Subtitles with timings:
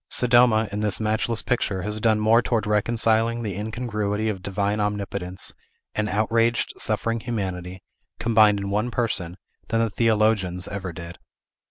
[0.09, 5.53] Sodoma, in this matchless picture, has done more towards reconciling the incongruity of Divine Omnipotence
[5.93, 7.83] and outraged, suffering Humanity,
[8.19, 9.37] combined in one person,
[9.67, 11.19] than the theologians ever did.